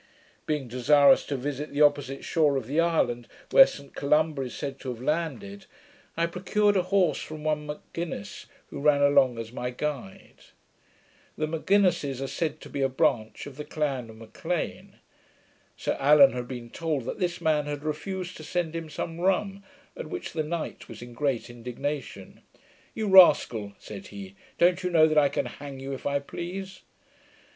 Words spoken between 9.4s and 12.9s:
my guide. The M'Ginnises are said to be a